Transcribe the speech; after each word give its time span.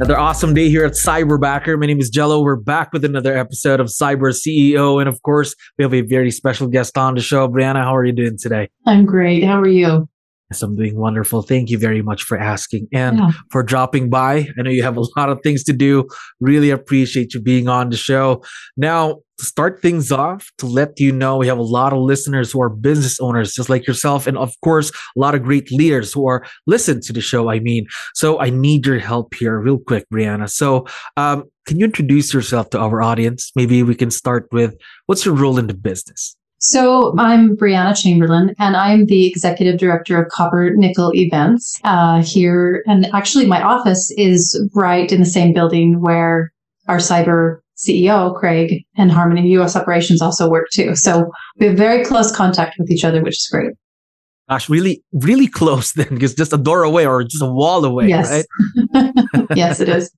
Another 0.00 0.18
awesome 0.18 0.54
day 0.54 0.70
here 0.70 0.86
at 0.86 0.92
Cyberbacker. 0.92 1.78
My 1.78 1.84
name 1.84 1.98
is 1.98 2.08
Jello. 2.08 2.42
We're 2.42 2.56
back 2.56 2.90
with 2.90 3.04
another 3.04 3.36
episode 3.36 3.80
of 3.80 3.88
Cyber 3.88 4.32
CEO. 4.32 4.98
And 4.98 5.10
of 5.10 5.20
course, 5.20 5.54
we 5.76 5.84
have 5.84 5.92
a 5.92 6.00
very 6.00 6.30
special 6.30 6.68
guest 6.68 6.96
on 6.96 7.16
the 7.16 7.20
show. 7.20 7.46
Brianna, 7.48 7.84
how 7.84 7.94
are 7.94 8.06
you 8.06 8.14
doing 8.14 8.38
today? 8.38 8.70
I'm 8.86 9.04
great. 9.04 9.44
How 9.44 9.60
are 9.60 9.68
you? 9.68 10.08
Yes, 10.50 10.62
I'm 10.62 10.74
doing 10.74 10.98
wonderful. 10.98 11.42
Thank 11.42 11.70
you 11.70 11.78
very 11.78 12.02
much 12.02 12.24
for 12.24 12.36
asking 12.36 12.88
and 12.92 13.18
yeah. 13.18 13.30
for 13.52 13.62
dropping 13.62 14.10
by. 14.10 14.48
I 14.58 14.62
know 14.62 14.70
you 14.70 14.82
have 14.82 14.96
a 14.96 15.04
lot 15.16 15.28
of 15.28 15.40
things 15.42 15.62
to 15.64 15.72
do. 15.72 16.08
Really 16.40 16.70
appreciate 16.70 17.34
you 17.34 17.40
being 17.40 17.68
on 17.68 17.90
the 17.90 17.96
show. 17.96 18.42
Now, 18.76 19.20
to 19.38 19.44
start 19.44 19.80
things 19.80 20.10
off, 20.10 20.50
to 20.58 20.66
let 20.66 20.98
you 20.98 21.12
know, 21.12 21.36
we 21.36 21.46
have 21.46 21.58
a 21.58 21.62
lot 21.62 21.92
of 21.92 22.00
listeners 22.00 22.50
who 22.50 22.60
are 22.60 22.68
business 22.68 23.20
owners, 23.20 23.54
just 23.54 23.70
like 23.70 23.86
yourself, 23.86 24.26
and 24.26 24.36
of 24.36 24.52
course, 24.62 24.90
a 24.90 25.20
lot 25.20 25.36
of 25.36 25.42
great 25.44 25.70
leaders 25.70 26.12
who 26.12 26.26
are 26.26 26.44
listen 26.66 27.00
to 27.02 27.12
the 27.12 27.20
show. 27.20 27.48
I 27.48 27.60
mean, 27.60 27.86
so 28.14 28.40
I 28.40 28.50
need 28.50 28.84
your 28.86 28.98
help 28.98 29.34
here, 29.34 29.58
real 29.58 29.78
quick, 29.78 30.04
Brianna. 30.12 30.50
So, 30.50 30.84
um, 31.16 31.44
can 31.66 31.78
you 31.78 31.84
introduce 31.84 32.34
yourself 32.34 32.70
to 32.70 32.80
our 32.80 33.00
audience? 33.00 33.52
Maybe 33.54 33.84
we 33.84 33.94
can 33.94 34.10
start 34.10 34.48
with 34.50 34.74
what's 35.06 35.24
your 35.24 35.34
role 35.34 35.58
in 35.58 35.68
the 35.68 35.74
business. 35.74 36.36
So 36.62 37.14
I'm 37.18 37.56
Brianna 37.56 37.96
Chamberlain, 37.96 38.54
and 38.58 38.76
I'm 38.76 39.06
the 39.06 39.26
executive 39.26 39.78
director 39.78 40.22
of 40.22 40.28
Copper 40.28 40.72
Nickel 40.74 41.10
Events 41.14 41.80
uh, 41.84 42.22
here. 42.22 42.84
And 42.86 43.06
actually, 43.14 43.46
my 43.46 43.62
office 43.62 44.12
is 44.18 44.62
right 44.74 45.10
in 45.10 45.20
the 45.20 45.26
same 45.26 45.54
building 45.54 46.02
where 46.02 46.52
our 46.86 46.98
cyber 46.98 47.60
CEO, 47.78 48.38
Craig, 48.38 48.84
and 48.98 49.10
Harmony 49.10 49.48
US 49.52 49.74
operations 49.74 50.20
also 50.20 50.50
work 50.50 50.68
too. 50.70 50.94
So 50.94 51.30
we 51.56 51.64
have 51.64 51.78
very 51.78 52.04
close 52.04 52.30
contact 52.30 52.76
with 52.78 52.90
each 52.90 53.04
other, 53.04 53.22
which 53.22 53.38
is 53.38 53.48
great. 53.50 53.72
Gosh, 54.50 54.68
really, 54.68 55.02
really 55.12 55.46
close 55.46 55.94
then, 55.94 56.08
because 56.10 56.34
just 56.34 56.52
a 56.52 56.58
door 56.58 56.82
away 56.82 57.06
or 57.06 57.24
just 57.24 57.42
a 57.42 57.50
wall 57.50 57.86
away, 57.86 58.08
yes. 58.08 58.44
right? 58.92 59.06
yes, 59.54 59.80
it 59.80 59.88
is. 59.88 60.12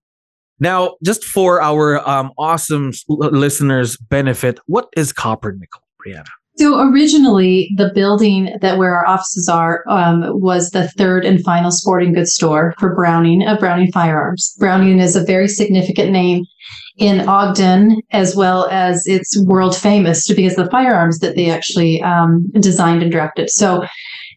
Now, 0.58 0.96
just 1.04 1.22
for 1.22 1.62
our 1.62 2.08
um, 2.08 2.32
awesome 2.36 2.92
listeners' 3.08 3.96
benefit, 3.96 4.58
what 4.66 4.88
is 4.96 5.12
copper 5.12 5.52
nickel, 5.52 5.82
Brianna? 6.06 6.27
So 6.56 6.81
originally, 6.81 7.70
the 7.77 7.91
building 7.95 8.55
that 8.61 8.77
where 8.77 8.95
our 8.95 9.06
offices 9.06 9.48
are 9.48 9.84
um, 9.89 10.22
was 10.41 10.70
the 10.70 10.89
third 10.91 11.25
and 11.25 11.42
final 11.42 11.70
sporting 11.70 12.12
goods 12.12 12.34
store 12.34 12.75
for 12.78 12.94
Browning 12.94 13.47
of 13.47 13.59
Browning 13.59 13.91
Firearms. 13.91 14.55
Browning 14.59 14.98
is 14.98 15.17
a 15.17 15.25
very 15.25 15.48
significant 15.48 16.12
name 16.12 16.44
in 16.98 17.27
Ogden, 17.27 18.00
as 18.11 18.36
well 18.36 18.69
as 18.70 19.06
it's 19.06 19.42
world 19.44 19.75
famous 19.75 20.28
because 20.28 20.56
the 20.56 20.70
firearms 20.70 21.20
that 21.20 21.36
they 21.36 21.50
actually 21.50 22.03
um, 22.03 22.47
designed 22.61 23.03
and 23.03 23.11
directed. 23.11 23.48
So 23.48 23.87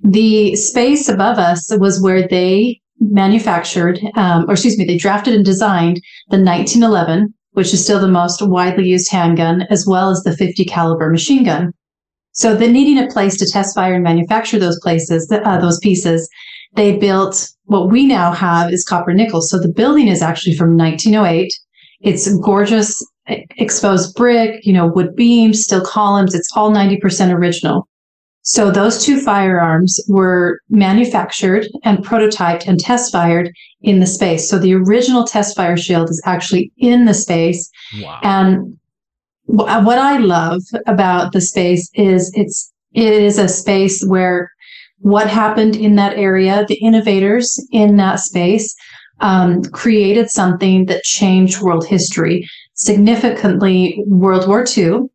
the 0.02 0.56
space 0.56 1.10
above 1.10 1.38
us 1.38 1.70
was 1.78 2.02
where 2.02 2.28
they 2.28 2.80
manufactured, 3.00 4.00
um, 4.16 4.50
or 4.50 4.54
excuse 4.54 4.78
me, 4.78 4.86
they 4.86 4.98
drafted 4.98 5.34
and 5.34 5.44
designed 5.44 5.98
the 6.30 6.38
1911, 6.38 7.34
which 7.56 7.74
is 7.74 7.84
still 7.84 8.00
the 8.00 8.08
most 8.08 8.42
widely 8.42 8.88
used 8.88 9.12
handgun, 9.12 9.64
as 9.70 9.86
well 9.88 10.10
as 10.10 10.22
the 10.24 10.36
50 10.36 10.64
caliber 10.66 11.10
machine 11.10 11.44
gun. 11.44 11.74
So 12.32 12.56
the 12.56 12.68
needing 12.68 12.98
a 12.98 13.08
place 13.08 13.38
to 13.38 13.50
test 13.50 13.76
fire 13.76 13.94
and 13.94 14.04
manufacture 14.04 14.60
those 14.60 14.80
places, 14.82 15.32
uh, 15.32 15.60
those 15.60 15.80
pieces, 15.80 16.30
they 16.76 16.98
built 16.98 17.50
what 17.64 17.90
we 17.90 18.06
now 18.06 18.32
have 18.32 18.72
is 18.72 18.84
copper 18.84 19.14
nickel. 19.14 19.42
So 19.42 19.58
the 19.58 19.72
building 19.72 20.10
is 20.10 20.22
actually 20.22 20.56
from 20.56 20.78
1908. 20.78 21.52
It's 22.02 22.38
gorgeous 22.40 23.04
exposed 23.28 24.16
brick, 24.16 24.66
you 24.66 24.74
know, 24.74 24.88
wood 24.88 25.16
beams, 25.16 25.64
steel 25.64 25.82
columns. 25.82 26.36
It's 26.36 26.50
all 26.56 26.72
90% 26.72 27.34
original. 27.34 27.88
So 28.48 28.70
those 28.70 29.04
two 29.04 29.20
firearms 29.20 30.00
were 30.08 30.62
manufactured 30.70 31.68
and 31.84 32.06
prototyped 32.06 32.68
and 32.68 32.80
test 32.80 33.12
fired 33.12 33.52
in 33.82 34.00
the 34.00 34.06
space. 34.06 34.48
So 34.48 34.60
the 34.60 34.76
original 34.76 35.26
test 35.26 35.56
fire 35.56 35.76
shield 35.76 36.12
is 36.12 36.22
actually 36.26 36.72
in 36.78 37.06
the 37.06 37.16
space. 37.16 37.72
Wow. 38.00 38.20
And 38.22 38.78
what 39.46 39.98
I 39.98 40.18
love 40.18 40.62
about 40.86 41.32
the 41.32 41.42
space 41.42 41.90
is 41.96 42.32
it's 42.36 42.72
it 42.94 43.14
is 43.14 43.40
a 43.40 43.48
space 43.48 44.06
where 44.06 44.52
what 45.00 45.28
happened 45.28 45.76
in 45.76 45.96
that 45.96 46.16
area, 46.16 46.66
the 46.68 46.76
innovators 46.76 47.60
in 47.72 47.98
that 47.98 48.20
space 48.20 48.76
um, 49.22 49.64
created 49.64 50.30
something 50.30 50.86
that 50.86 51.04
changed 51.04 51.62
world 51.62 51.88
history 51.88 52.48
significantly. 52.76 54.04
World 54.06 54.48
War 54.48 54.64
II, 54.78 55.10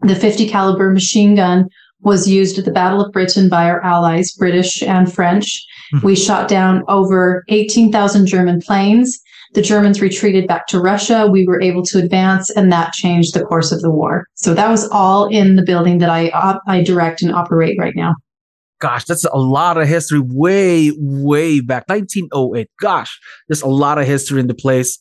the 0.00 0.16
50 0.16 0.48
caliber 0.48 0.90
machine 0.90 1.34
gun 1.34 1.68
was 2.04 2.28
used 2.28 2.58
at 2.58 2.64
the 2.64 2.70
Battle 2.70 3.04
of 3.04 3.12
Britain 3.12 3.48
by 3.48 3.68
our 3.68 3.82
allies, 3.82 4.32
British 4.32 4.82
and 4.82 5.12
French. 5.12 5.64
Mm-hmm. 5.94 6.06
We 6.06 6.16
shot 6.16 6.48
down 6.48 6.82
over 6.88 7.44
18,000 7.48 8.26
German 8.26 8.60
planes. 8.60 9.18
The 9.54 9.62
Germans 9.62 10.00
retreated 10.00 10.46
back 10.46 10.66
to 10.68 10.80
Russia. 10.80 11.28
We 11.30 11.46
were 11.46 11.60
able 11.60 11.84
to 11.84 11.98
advance, 11.98 12.50
and 12.50 12.72
that 12.72 12.92
changed 12.92 13.34
the 13.34 13.44
course 13.44 13.70
of 13.70 13.82
the 13.82 13.90
war. 13.90 14.26
So 14.34 14.52
that 14.52 14.68
was 14.68 14.88
all 14.88 15.26
in 15.26 15.56
the 15.56 15.62
building 15.62 15.98
that 15.98 16.10
I 16.10 16.58
I 16.66 16.82
direct 16.82 17.22
and 17.22 17.32
operate 17.32 17.78
right 17.78 17.94
now. 17.94 18.16
Gosh, 18.80 19.04
that's 19.04 19.24
a 19.24 19.36
lot 19.36 19.78
of 19.78 19.86
history, 19.86 20.20
way 20.20 20.92
way 20.96 21.60
back, 21.60 21.88
1908. 21.88 22.68
Gosh, 22.80 23.18
there's 23.48 23.62
a 23.62 23.68
lot 23.68 23.98
of 23.98 24.06
history 24.06 24.40
in 24.40 24.48
the 24.48 24.54
place. 24.54 24.98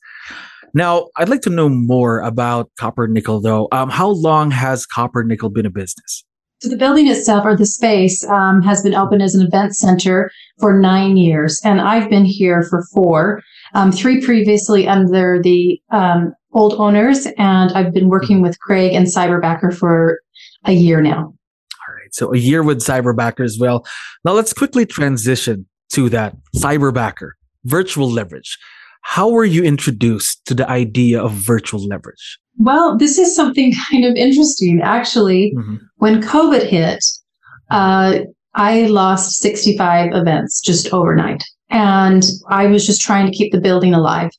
Now, 0.76 1.10
I'd 1.18 1.30
like 1.30 1.42
to 1.42 1.50
know 1.50 1.70
more 1.70 2.22
about 2.22 2.70
Copper 2.80 3.08
Nickel, 3.08 3.42
though. 3.42 3.68
Um, 3.72 3.90
how 3.90 4.10
long 4.10 4.52
has 4.52 4.86
Copper 4.86 5.24
Nickel 5.24 5.50
been 5.50 5.66
a 5.66 5.72
business? 5.72 6.24
So 6.64 6.70
the 6.70 6.78
building 6.78 7.10
itself, 7.10 7.44
or 7.44 7.58
the 7.58 7.66
space, 7.66 8.24
um, 8.30 8.62
has 8.62 8.82
been 8.82 8.96
open 8.96 9.22
as 9.22 9.36
an 9.36 9.46
event 9.46 9.76
center 9.76 10.32
for 10.62 10.80
nine 10.80 11.18
years, 11.18 11.60
and 11.66 11.82
I've 11.82 12.10
been 12.10 12.24
here 12.24 12.64
for 12.70 12.86
four 12.94 13.42
um, 13.74 13.92
three 13.92 14.22
previously 14.22 14.88
under 14.88 15.42
the 15.44 15.82
um, 15.92 16.34
old 16.54 16.76
owners, 16.76 17.28
and 17.38 17.74
I've 17.74 17.94
been 17.94 18.08
working 18.08 18.42
with 18.42 18.58
Craig 18.62 18.94
and 18.94 19.08
Cyberbacker 19.08 19.76
for 19.78 20.22
a 20.64 20.72
year 20.72 21.02
now. 21.02 21.18
All 21.20 21.96
right, 21.98 22.14
so 22.14 22.34
a 22.34 22.38
year 22.38 22.64
with 22.64 22.80
Cyberbacker 22.80 23.44
as 23.44 23.58
well. 23.60 23.86
Now 24.24 24.32
let's 24.32 24.54
quickly 24.54 24.86
transition 24.86 25.68
to 25.92 26.08
that 26.12 26.38
Cyberbacker 26.56 27.32
virtual 27.66 28.10
leverage. 28.10 28.58
How 29.04 29.30
were 29.30 29.46
you 29.46 29.64
introduced 29.64 30.46
to 30.48 30.56
the 30.56 30.68
idea 30.70 31.22
of 31.22 31.32
virtual 31.34 31.86
leverage? 31.86 32.40
Well, 32.58 32.98
this 32.98 33.18
is 33.20 33.36
something 33.36 33.74
kind 33.92 34.06
of 34.06 34.16
interesting. 34.16 34.82
Actually, 34.82 35.54
mm-hmm. 35.56 35.76
when 35.98 36.22
COVID 36.22 36.64
hit, 36.64 37.04
uh, 37.70 38.20
I 38.56 38.84
lost 38.88 39.42
65 39.42 40.14
events 40.14 40.62
just 40.62 40.92
overnight. 40.94 41.44
And 41.70 42.24
I 42.50 42.68
was 42.68 42.86
just 42.86 43.02
trying 43.02 43.26
to 43.26 43.36
keep 43.36 43.52
the 43.52 43.60
building 43.60 43.94
alive. 43.94 44.30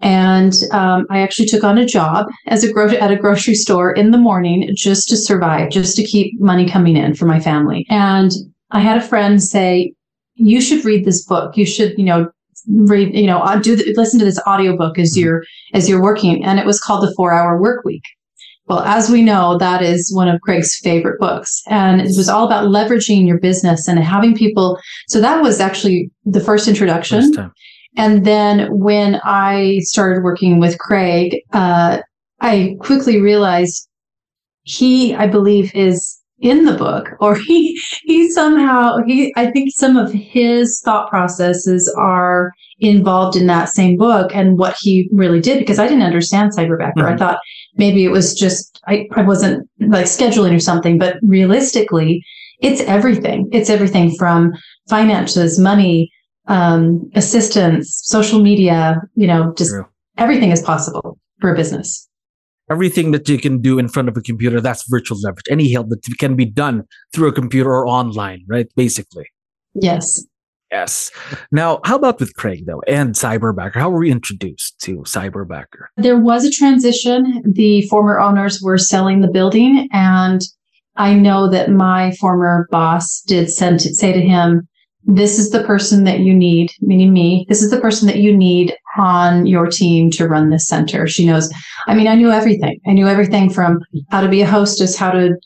And 0.00 0.54
um, 0.72 1.06
I 1.10 1.20
actually 1.20 1.46
took 1.46 1.62
on 1.62 1.78
a 1.78 1.86
job 1.86 2.26
as 2.48 2.64
a 2.64 2.72
gro- 2.72 2.88
at 2.88 3.12
a 3.12 3.16
grocery 3.16 3.54
store 3.54 3.92
in 3.92 4.10
the 4.10 4.18
morning 4.18 4.68
just 4.74 5.08
to 5.10 5.16
survive, 5.16 5.70
just 5.70 5.96
to 5.96 6.04
keep 6.04 6.40
money 6.40 6.68
coming 6.68 6.96
in 6.96 7.14
for 7.14 7.26
my 7.26 7.38
family. 7.38 7.86
And 7.88 8.32
I 8.72 8.80
had 8.80 8.96
a 8.96 9.06
friend 9.06 9.40
say, 9.40 9.92
"You 10.34 10.60
should 10.60 10.84
read 10.84 11.04
this 11.04 11.24
book. 11.24 11.56
You 11.56 11.66
should, 11.66 11.96
you 11.96 12.04
know, 12.04 12.30
read, 12.68 13.14
you 13.14 13.26
know, 13.26 13.40
uh, 13.40 13.56
do 13.56 13.76
the, 13.76 13.92
listen 13.96 14.18
to 14.18 14.24
this 14.24 14.40
audiobook 14.46 14.98
as 14.98 15.16
you're 15.16 15.42
as 15.74 15.88
you're 15.88 16.02
working." 16.02 16.44
And 16.44 16.58
it 16.58 16.66
was 16.66 16.80
called 16.80 17.02
the 17.02 17.14
Four 17.14 17.32
Hour 17.32 17.60
Work 17.60 17.84
Week. 17.84 18.04
Well, 18.66 18.80
as 18.80 19.10
we 19.10 19.22
know, 19.22 19.58
that 19.58 19.82
is 19.82 20.12
one 20.14 20.28
of 20.28 20.40
Craig's 20.40 20.78
favorite 20.78 21.18
books. 21.18 21.62
And 21.66 22.00
it 22.00 22.12
was 22.16 22.28
all 22.28 22.46
about 22.46 22.68
leveraging 22.68 23.26
your 23.26 23.38
business 23.38 23.88
and 23.88 23.98
having 23.98 24.34
people. 24.34 24.78
So 25.08 25.20
that 25.20 25.42
was 25.42 25.60
actually 25.60 26.10
the 26.24 26.40
first 26.40 26.68
introduction. 26.68 27.34
First 27.34 27.50
and 27.96 28.24
then 28.24 28.68
when 28.78 29.20
I 29.24 29.80
started 29.80 30.22
working 30.22 30.58
with 30.58 30.78
Craig, 30.78 31.42
uh, 31.52 31.98
I 32.40 32.76
quickly 32.80 33.20
realized 33.20 33.88
he, 34.62 35.14
I 35.14 35.26
believe, 35.26 35.74
is 35.74 36.18
in 36.42 36.64
the 36.64 36.74
book 36.74 37.10
or 37.20 37.34
he 37.34 37.80
he 38.02 38.30
somehow 38.30 38.96
he 39.06 39.32
i 39.36 39.50
think 39.50 39.70
some 39.72 39.96
of 39.96 40.12
his 40.12 40.80
thought 40.84 41.08
processes 41.08 41.92
are 41.96 42.52
involved 42.80 43.36
in 43.36 43.46
that 43.46 43.68
same 43.68 43.96
book 43.96 44.34
and 44.34 44.58
what 44.58 44.76
he 44.80 45.08
really 45.12 45.40
did 45.40 45.58
because 45.58 45.78
i 45.78 45.86
didn't 45.86 46.02
understand 46.02 46.52
cyberbacker 46.52 46.94
mm-hmm. 46.96 47.14
i 47.14 47.16
thought 47.16 47.38
maybe 47.76 48.04
it 48.04 48.10
was 48.10 48.34
just 48.34 48.80
I, 48.86 49.06
I 49.14 49.22
wasn't 49.22 49.68
like 49.78 50.06
scheduling 50.06 50.54
or 50.54 50.60
something 50.60 50.98
but 50.98 51.16
realistically 51.22 52.24
it's 52.60 52.80
everything 52.82 53.48
it's 53.52 53.70
everything 53.70 54.14
from 54.18 54.52
finances 54.88 55.58
money 55.58 56.10
um, 56.46 57.10
assistance, 57.14 58.00
social 58.04 58.42
media, 58.42 59.00
you 59.14 59.26
know, 59.26 59.52
just 59.56 59.70
True. 59.70 59.86
everything 60.18 60.50
is 60.50 60.62
possible 60.62 61.18
for 61.40 61.52
a 61.52 61.56
business. 61.56 62.08
Everything 62.70 63.10
that 63.10 63.28
you 63.28 63.38
can 63.38 63.60
do 63.60 63.78
in 63.78 63.88
front 63.88 64.08
of 64.08 64.16
a 64.16 64.20
computer, 64.20 64.60
that's 64.60 64.88
virtual 64.88 65.18
leverage. 65.20 65.44
Any 65.50 65.72
help 65.72 65.88
that 65.88 66.02
can 66.18 66.36
be 66.36 66.44
done 66.44 66.84
through 67.12 67.28
a 67.28 67.32
computer 67.32 67.70
or 67.70 67.86
online, 67.86 68.44
right? 68.48 68.66
Basically. 68.76 69.26
Yes. 69.74 70.24
Yes. 70.70 71.10
Now, 71.50 71.80
how 71.84 71.96
about 71.96 72.18
with 72.18 72.34
Craig 72.34 72.64
though 72.66 72.82
and 72.88 73.14
Cyberbacker? 73.14 73.74
How 73.74 73.90
were 73.90 73.98
we 73.98 74.10
introduced 74.10 74.80
to 74.80 74.98
Cyberbacker? 75.00 75.88
There 75.98 76.18
was 76.18 76.46
a 76.46 76.50
transition. 76.50 77.42
The 77.44 77.82
former 77.82 78.18
owners 78.18 78.60
were 78.62 78.78
selling 78.78 79.20
the 79.20 79.28
building, 79.28 79.86
and 79.92 80.40
I 80.96 81.12
know 81.12 81.48
that 81.50 81.70
my 81.70 82.12
former 82.12 82.68
boss 82.70 83.20
did 83.20 83.50
send 83.50 83.80
to, 83.80 83.94
say 83.94 84.14
to 84.14 84.20
him, 84.20 84.66
"This 85.04 85.38
is 85.38 85.50
the 85.50 85.64
person 85.64 86.04
that 86.04 86.20
you 86.20 86.34
need, 86.34 86.70
meaning 86.80 87.12
me. 87.12 87.46
This 87.48 87.62
is 87.62 87.70
the 87.70 87.80
person 87.80 88.06
that 88.06 88.18
you 88.18 88.36
need 88.36 88.74
on 88.96 89.46
your 89.46 89.66
team 89.66 90.10
to 90.12 90.28
run 90.28 90.50
this 90.50 90.68
center." 90.68 91.06
She 91.06 91.26
knows. 91.26 91.52
I 91.86 91.94
mean, 91.94 92.06
I 92.06 92.14
knew 92.14 92.30
everything. 92.30 92.80
I 92.86 92.92
knew 92.92 93.08
everything 93.08 93.50
from 93.50 93.80
how 94.10 94.20
to 94.20 94.28
be 94.28 94.42
a 94.42 94.46
hostess, 94.46 94.96
how 94.96 95.10
to 95.10 95.36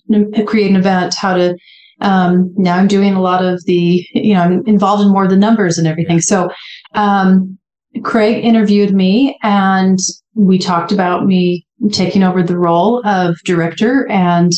create 0.46 0.70
an 0.70 0.76
event, 0.76 1.14
how 1.14 1.36
to 1.36 1.56
um, 2.00 2.52
now 2.56 2.76
I'm 2.76 2.88
doing 2.88 3.14
a 3.14 3.22
lot 3.22 3.44
of 3.44 3.64
the, 3.64 4.06
you 4.12 4.34
know, 4.34 4.40
I'm 4.40 4.66
involved 4.66 5.02
in 5.02 5.08
more 5.08 5.24
of 5.24 5.30
the 5.30 5.36
numbers 5.36 5.78
and 5.78 5.86
everything. 5.86 6.20
So, 6.20 6.50
um, 6.94 7.58
Craig 8.02 8.44
interviewed 8.44 8.94
me 8.94 9.38
and 9.42 9.98
we 10.34 10.58
talked 10.58 10.92
about 10.92 11.24
me 11.24 11.66
taking 11.92 12.22
over 12.22 12.42
the 12.42 12.58
role 12.58 13.06
of 13.06 13.36
director 13.44 14.06
and 14.10 14.52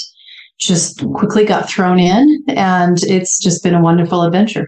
just 0.58 1.04
quickly 1.14 1.44
got 1.44 1.70
thrown 1.70 2.00
in. 2.00 2.42
And 2.48 2.98
it's 3.04 3.38
just 3.38 3.62
been 3.62 3.74
a 3.74 3.82
wonderful 3.82 4.22
adventure. 4.22 4.66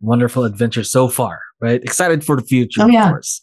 Wonderful 0.00 0.44
adventure 0.44 0.84
so 0.84 1.08
far, 1.08 1.40
right? 1.60 1.82
Excited 1.82 2.24
for 2.24 2.36
the 2.36 2.42
future, 2.42 2.82
oh, 2.82 2.86
yeah. 2.86 3.04
of 3.04 3.10
course. 3.10 3.42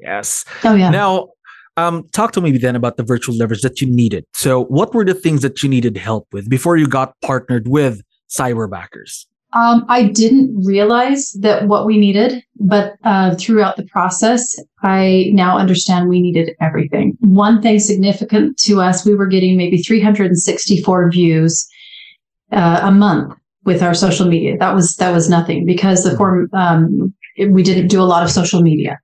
Yes. 0.00 0.44
Oh, 0.64 0.74
yeah. 0.74 0.90
Now, 0.90 1.28
um, 1.76 2.06
talk 2.12 2.32
to 2.32 2.40
me 2.40 2.56
then 2.56 2.76
about 2.76 2.96
the 2.96 3.02
virtual 3.02 3.34
leverage 3.36 3.62
that 3.62 3.80
you 3.80 3.88
needed. 3.90 4.24
So, 4.34 4.64
what 4.64 4.94
were 4.94 5.04
the 5.04 5.14
things 5.14 5.42
that 5.42 5.62
you 5.62 5.68
needed 5.68 5.96
help 5.96 6.28
with 6.32 6.48
before 6.48 6.76
you 6.76 6.86
got 6.86 7.14
partnered 7.20 7.68
with 7.68 8.02
cyberbackers? 8.28 9.26
Um, 9.54 9.84
I 9.88 10.04
didn't 10.04 10.64
realize 10.64 11.30
that 11.40 11.68
what 11.68 11.86
we 11.86 11.96
needed, 11.96 12.42
but 12.58 12.96
uh, 13.04 13.36
throughout 13.36 13.76
the 13.76 13.84
process, 13.84 14.56
I 14.82 15.30
now 15.32 15.56
understand 15.56 16.08
we 16.08 16.20
needed 16.20 16.56
everything. 16.60 17.16
One 17.20 17.62
thing 17.62 17.78
significant 17.78 18.58
to 18.58 18.80
us, 18.80 19.06
we 19.06 19.14
were 19.14 19.28
getting 19.28 19.56
maybe 19.56 19.78
364 19.78 21.10
views 21.12 21.68
uh, 22.50 22.80
a 22.82 22.90
month 22.90 23.32
with 23.64 23.82
our 23.82 23.94
social 23.94 24.26
media. 24.26 24.56
That 24.58 24.74
was 24.74 24.96
that 24.96 25.12
was 25.12 25.28
nothing 25.28 25.66
because 25.66 26.04
the 26.04 26.16
form 26.16 26.48
um, 26.52 27.14
we 27.50 27.62
didn't 27.62 27.88
do 27.88 28.00
a 28.00 28.04
lot 28.04 28.22
of 28.22 28.30
social 28.30 28.62
media. 28.62 28.98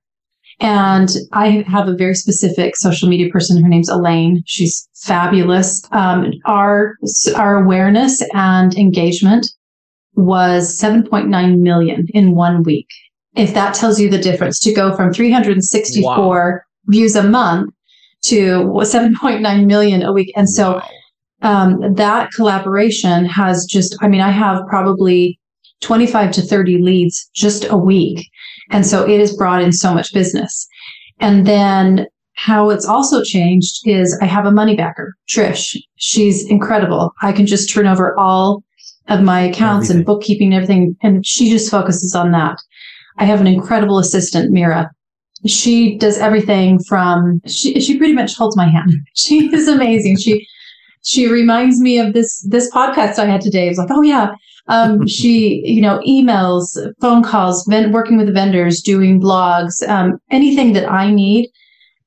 And 0.59 1.09
I 1.31 1.65
have 1.67 1.87
a 1.87 1.95
very 1.95 2.13
specific 2.13 2.75
social 2.77 3.09
media 3.09 3.29
person. 3.31 3.61
Her 3.61 3.67
name's 3.67 3.89
Elaine. 3.89 4.43
She's 4.45 4.87
fabulous. 4.95 5.81
Um, 5.91 6.31
our 6.45 6.95
our 7.35 7.63
awareness 7.63 8.21
and 8.33 8.75
engagement 8.75 9.47
was 10.15 10.79
7.9 10.79 11.59
million 11.59 12.05
in 12.13 12.35
one 12.35 12.63
week. 12.63 12.87
If 13.35 13.53
that 13.53 13.73
tells 13.73 13.99
you 13.99 14.09
the 14.09 14.19
difference, 14.19 14.59
to 14.59 14.73
go 14.73 14.93
from 14.95 15.13
364 15.13 16.05
wow. 16.05 16.59
views 16.87 17.15
a 17.15 17.23
month 17.23 17.73
to 18.25 18.59
7.9 18.65 19.65
million 19.65 20.03
a 20.03 20.13
week, 20.13 20.31
and 20.35 20.49
so 20.49 20.81
um, 21.41 21.93
that 21.95 22.31
collaboration 22.31 23.25
has 23.25 23.65
just. 23.65 23.97
I 24.01 24.07
mean, 24.07 24.21
I 24.21 24.31
have 24.31 24.61
probably 24.67 25.39
25 25.81 26.31
to 26.33 26.41
30 26.41 26.77
leads 26.81 27.29
just 27.33 27.65
a 27.69 27.77
week 27.77 28.27
and 28.71 28.85
so 28.85 29.07
it 29.07 29.19
has 29.19 29.35
brought 29.35 29.61
in 29.61 29.71
so 29.71 29.93
much 29.93 30.13
business. 30.13 30.67
And 31.19 31.45
then 31.45 32.07
how 32.33 32.69
it's 32.69 32.85
also 32.85 33.23
changed 33.23 33.81
is 33.85 34.17
I 34.21 34.25
have 34.25 34.45
a 34.45 34.51
money 34.51 34.75
backer, 34.75 35.15
Trish. 35.29 35.77
She's 35.97 36.49
incredible. 36.49 37.11
I 37.21 37.33
can 37.33 37.45
just 37.45 37.71
turn 37.71 37.85
over 37.85 38.17
all 38.17 38.63
of 39.09 39.21
my 39.21 39.41
accounts 39.41 39.89
everything. 39.89 39.97
and 39.97 40.05
bookkeeping 40.05 40.53
and 40.53 40.63
everything. 40.63 40.95
And 41.03 41.25
she 41.25 41.49
just 41.49 41.69
focuses 41.69 42.15
on 42.15 42.31
that. 42.31 42.57
I 43.17 43.25
have 43.25 43.41
an 43.41 43.47
incredible 43.47 43.99
assistant, 43.99 44.51
Mira. 44.51 44.89
She 45.45 45.97
does 45.97 46.17
everything 46.17 46.79
from 46.87 47.41
she 47.47 47.79
she 47.81 47.97
pretty 47.97 48.13
much 48.13 48.35
holds 48.35 48.55
my 48.55 48.67
hand. 48.69 48.93
She 49.15 49.53
is 49.53 49.67
amazing. 49.67 50.17
She 50.17 50.47
she 51.03 51.27
reminds 51.27 51.79
me 51.79 51.99
of 51.99 52.13
this 52.13 52.45
this 52.49 52.71
podcast 52.71 53.19
I 53.19 53.25
had 53.25 53.41
today. 53.41 53.67
It's 53.67 53.77
like, 53.77 53.91
oh 53.91 54.01
yeah, 54.01 54.31
um, 54.67 55.07
she, 55.07 55.61
you 55.65 55.81
know, 55.81 55.99
emails, 56.07 56.77
phone 56.99 57.23
calls, 57.23 57.67
working 57.67 58.17
with 58.17 58.27
the 58.27 58.33
vendors, 58.33 58.81
doing 58.81 59.21
blogs, 59.21 59.87
um, 59.87 60.19
anything 60.29 60.73
that 60.73 60.89
I 60.89 61.11
need, 61.11 61.49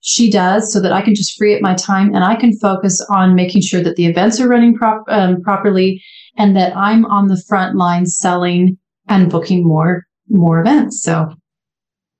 she 0.00 0.30
does 0.30 0.70
so 0.72 0.80
that 0.80 0.92
I 0.92 1.00
can 1.00 1.14
just 1.14 1.36
free 1.36 1.54
up 1.54 1.62
my 1.62 1.74
time 1.74 2.14
and 2.14 2.24
I 2.24 2.36
can 2.36 2.52
focus 2.58 3.04
on 3.08 3.34
making 3.34 3.62
sure 3.62 3.82
that 3.82 3.96
the 3.96 4.06
events 4.06 4.38
are 4.38 4.48
running 4.48 4.74
prop- 4.74 5.04
um, 5.08 5.40
properly 5.40 6.02
and 6.36 6.54
that 6.56 6.76
I'm 6.76 7.06
on 7.06 7.28
the 7.28 7.42
front 7.48 7.76
line 7.76 8.04
selling 8.04 8.76
and 9.08 9.30
booking 9.30 9.66
more 9.66 10.04
more 10.28 10.60
events. 10.60 11.02
So 11.02 11.34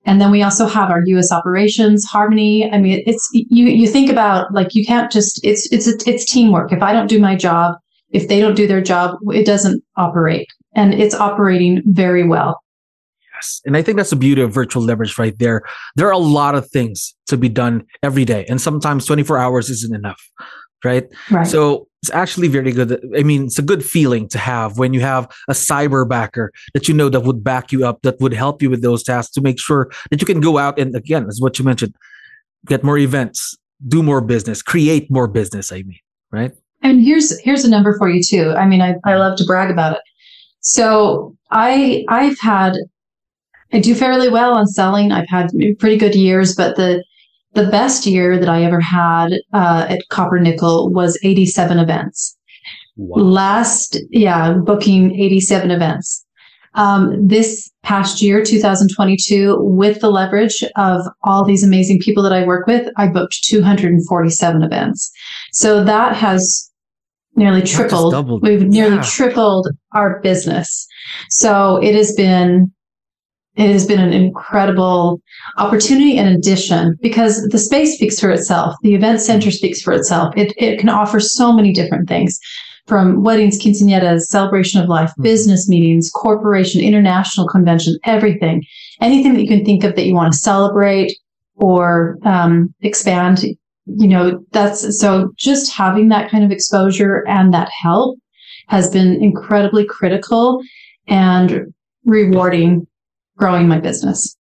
and 0.06 0.20
then 0.20 0.30
we 0.30 0.42
also 0.42 0.66
have 0.66 0.90
our 0.90 1.02
US 1.06 1.32
operations, 1.32 2.04
Harmony. 2.04 2.70
I 2.70 2.78
mean, 2.78 3.02
it's 3.06 3.28
you 3.32 3.66
you 3.66 3.88
think 3.88 4.10
about 4.10 4.52
like 4.52 4.74
you 4.74 4.84
can't 4.84 5.10
just 5.10 5.44
it's 5.44 5.70
it's 5.72 5.86
it's 6.06 6.24
teamwork. 6.24 6.72
If 6.72 6.82
I 6.82 6.92
don't 6.92 7.06
do 7.06 7.18
my 7.18 7.36
job, 7.36 7.76
if 8.10 8.28
they 8.28 8.40
don't 8.40 8.54
do 8.54 8.66
their 8.66 8.82
job, 8.82 9.16
it 9.32 9.46
doesn't 9.46 9.82
operate. 9.96 10.46
And 10.76 10.94
it's 10.94 11.14
operating 11.14 11.82
very 11.86 12.26
well. 12.26 12.60
Yes. 13.34 13.60
And 13.64 13.76
I 13.76 13.82
think 13.82 13.96
that's 13.96 14.10
the 14.10 14.16
beauty 14.16 14.42
of 14.42 14.52
virtual 14.52 14.82
leverage 14.82 15.18
right 15.18 15.36
there. 15.38 15.62
There 15.96 16.06
are 16.06 16.12
a 16.12 16.18
lot 16.18 16.54
of 16.54 16.68
things 16.70 17.14
to 17.26 17.36
be 17.36 17.48
done 17.48 17.84
every 18.02 18.24
day. 18.24 18.44
And 18.48 18.60
sometimes 18.60 19.06
24 19.06 19.38
hours 19.38 19.70
isn't 19.70 19.94
enough. 19.94 20.20
Right? 20.84 21.08
right. 21.30 21.46
So 21.46 21.88
it's 22.02 22.10
actually 22.10 22.48
very 22.48 22.70
good. 22.70 23.00
I 23.16 23.22
mean, 23.22 23.44
it's 23.44 23.58
a 23.58 23.62
good 23.62 23.82
feeling 23.82 24.28
to 24.28 24.38
have 24.38 24.76
when 24.76 24.92
you 24.92 25.00
have 25.00 25.24
a 25.48 25.54
cyber 25.54 26.06
backer 26.06 26.52
that 26.74 26.86
you 26.86 26.92
know 26.92 27.08
that 27.08 27.20
would 27.20 27.42
back 27.42 27.72
you 27.72 27.86
up, 27.86 28.02
that 28.02 28.20
would 28.20 28.34
help 28.34 28.60
you 28.60 28.68
with 28.68 28.82
those 28.82 29.02
tasks 29.02 29.32
to 29.34 29.40
make 29.40 29.58
sure 29.58 29.90
that 30.10 30.20
you 30.20 30.26
can 30.26 30.40
go 30.40 30.58
out 30.58 30.78
and 30.78 30.94
again, 30.94 31.26
as 31.26 31.40
what 31.40 31.58
you 31.58 31.64
mentioned, 31.64 31.94
get 32.66 32.84
more 32.84 32.98
events, 32.98 33.56
do 33.88 34.02
more 34.02 34.20
business, 34.20 34.60
create 34.60 35.10
more 35.10 35.26
business. 35.26 35.72
I 35.72 35.76
mean, 35.76 35.98
right? 36.30 36.52
And 36.82 37.02
here's 37.02 37.40
here's 37.40 37.64
a 37.64 37.70
number 37.70 37.96
for 37.96 38.10
you 38.10 38.22
too. 38.22 38.50
I 38.50 38.66
mean, 38.66 38.82
I, 38.82 38.96
I 39.06 39.16
love 39.16 39.38
to 39.38 39.44
brag 39.44 39.70
about 39.70 39.96
it. 39.96 40.02
So 40.60 41.34
I 41.50 42.04
I've 42.10 42.38
had 42.38 42.76
I 43.72 43.80
do 43.80 43.94
fairly 43.94 44.28
well 44.28 44.52
on 44.52 44.66
selling. 44.66 45.10
I've 45.10 45.28
had 45.28 45.50
pretty 45.78 45.96
good 45.96 46.14
years, 46.14 46.54
but 46.54 46.76
the 46.76 47.02
the 47.54 47.68
best 47.68 48.06
year 48.06 48.38
that 48.38 48.48
I 48.48 48.64
ever 48.64 48.80
had 48.80 49.32
uh, 49.52 49.86
at 49.88 50.08
Copper 50.10 50.38
Nickel 50.38 50.90
was 50.90 51.18
87 51.22 51.78
events. 51.78 52.36
Wow. 52.96 53.22
Last, 53.22 53.98
yeah, 54.10 54.54
booking 54.54 55.18
87 55.18 55.70
events. 55.70 56.24
Um, 56.74 57.26
this 57.26 57.70
past 57.82 58.20
year, 58.20 58.42
2022, 58.42 59.58
with 59.60 60.00
the 60.00 60.10
leverage 60.10 60.64
of 60.76 61.02
all 61.22 61.44
these 61.44 61.62
amazing 61.62 62.00
people 62.00 62.22
that 62.24 62.32
I 62.32 62.44
work 62.44 62.66
with, 62.66 62.88
I 62.96 63.06
booked 63.08 63.44
247 63.44 64.62
events. 64.62 65.12
So 65.52 65.84
that 65.84 66.16
has 66.16 66.70
nearly 67.36 67.62
tripled. 67.62 68.42
We've 68.42 68.66
nearly 68.66 68.96
yeah. 68.96 69.02
tripled 69.02 69.68
our 69.92 70.20
business. 70.20 70.86
So 71.30 71.76
it 71.76 71.94
has 71.94 72.12
been 72.14 72.72
it 73.56 73.70
has 73.70 73.86
been 73.86 74.00
an 74.00 74.12
incredible 74.12 75.20
opportunity 75.58 76.18
and 76.18 76.28
addition 76.34 76.98
because 77.00 77.42
the 77.50 77.58
space 77.58 77.94
speaks 77.94 78.18
for 78.18 78.30
itself. 78.30 78.74
The 78.82 78.94
event 78.94 79.20
center 79.20 79.50
speaks 79.50 79.80
for 79.80 79.92
itself. 79.92 80.34
It, 80.36 80.52
it 80.56 80.78
can 80.80 80.88
offer 80.88 81.20
so 81.20 81.52
many 81.52 81.72
different 81.72 82.08
things 82.08 82.38
from 82.86 83.22
weddings, 83.22 83.58
quinceañeras, 83.58 84.22
celebration 84.22 84.80
of 84.80 84.88
life, 84.88 85.10
mm-hmm. 85.10 85.22
business 85.22 85.68
meetings, 85.68 86.10
corporation, 86.10 86.80
international 86.80 87.46
convention, 87.46 87.96
everything. 88.04 88.64
Anything 89.00 89.34
that 89.34 89.42
you 89.42 89.48
can 89.48 89.64
think 89.64 89.84
of 89.84 89.94
that 89.94 90.06
you 90.06 90.14
want 90.14 90.32
to 90.32 90.38
celebrate 90.38 91.16
or 91.56 92.18
um, 92.24 92.74
expand, 92.80 93.44
you 93.86 94.08
know, 94.08 94.44
that's 94.50 94.98
so 95.00 95.32
just 95.36 95.72
having 95.72 96.08
that 96.08 96.30
kind 96.30 96.44
of 96.44 96.50
exposure 96.50 97.24
and 97.28 97.54
that 97.54 97.70
help 97.70 98.18
has 98.68 98.90
been 98.90 99.22
incredibly 99.22 99.84
critical 99.84 100.60
and 101.06 101.72
rewarding 102.04 102.86
growing 103.36 103.68
my 103.68 103.78
business. 103.80 104.36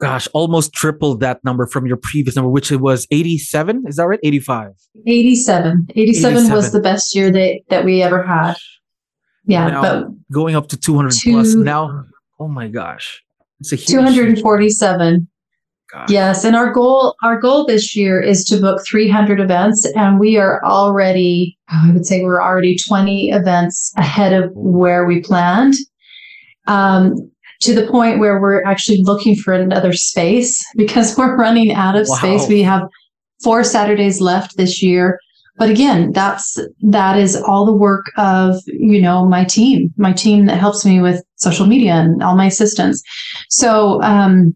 Gosh, 0.00 0.28
almost 0.32 0.72
tripled 0.72 1.20
that 1.20 1.42
number 1.44 1.66
from 1.66 1.86
your 1.86 1.96
previous 1.96 2.36
number, 2.36 2.48
which 2.48 2.70
it 2.70 2.80
was 2.80 3.06
87. 3.10 3.84
Is 3.88 3.96
that 3.96 4.06
right? 4.06 4.20
85. 4.22 4.72
87. 5.06 5.88
87, 5.90 6.36
87. 6.36 6.54
was 6.54 6.70
the 6.72 6.80
best 6.80 7.16
year 7.16 7.32
that, 7.32 7.60
that 7.68 7.84
we 7.84 8.00
ever 8.02 8.22
had. 8.22 8.54
Yeah. 9.44 9.66
Now, 9.66 9.82
but 9.82 10.06
going 10.30 10.54
up 10.54 10.68
to 10.68 10.76
200 10.76 11.12
two, 11.12 11.32
plus 11.32 11.54
now. 11.54 12.04
Oh 12.38 12.46
my 12.46 12.68
gosh. 12.68 13.24
It's 13.60 13.72
a 13.72 13.76
247. 13.76 15.28
God. 15.92 16.10
Yes, 16.10 16.44
and 16.44 16.54
our 16.54 16.70
goal 16.70 17.16
our 17.22 17.40
goal 17.40 17.64
this 17.64 17.96
year 17.96 18.20
is 18.20 18.44
to 18.44 18.60
book 18.60 18.82
300 18.86 19.40
events, 19.40 19.90
and 19.96 20.20
we 20.20 20.36
are 20.36 20.62
already 20.62 21.58
I 21.68 21.90
would 21.92 22.04
say 22.04 22.22
we're 22.22 22.42
already 22.42 22.76
20 22.76 23.30
events 23.30 23.92
ahead 23.96 24.34
of 24.34 24.50
where 24.52 25.06
we 25.06 25.22
planned. 25.22 25.74
Um, 26.66 27.30
to 27.60 27.74
the 27.74 27.86
point 27.86 28.18
where 28.18 28.40
we're 28.40 28.62
actually 28.64 29.02
looking 29.02 29.34
for 29.34 29.52
another 29.52 29.92
space 29.92 30.64
because 30.76 31.14
we're 31.18 31.36
running 31.36 31.72
out 31.72 31.96
of 31.96 32.06
wow. 32.08 32.16
space. 32.16 32.48
We 32.48 32.62
have 32.62 32.88
four 33.42 33.64
Saturdays 33.64 34.20
left 34.20 34.56
this 34.56 34.82
year. 34.82 35.18
But 35.56 35.70
again, 35.70 36.12
that's 36.12 36.56
that 36.82 37.18
is 37.18 37.34
all 37.34 37.66
the 37.66 37.72
work 37.72 38.12
of, 38.16 38.54
you 38.66 39.02
know, 39.02 39.26
my 39.26 39.42
team, 39.42 39.92
my 39.96 40.12
team 40.12 40.46
that 40.46 40.60
helps 40.60 40.84
me 40.84 41.00
with 41.00 41.20
social 41.34 41.66
media 41.66 41.94
and 41.94 42.22
all 42.22 42.36
my 42.36 42.46
assistants. 42.46 43.02
So 43.48 44.00
um 44.02 44.54